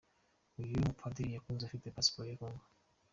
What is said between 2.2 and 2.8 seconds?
ya Congo.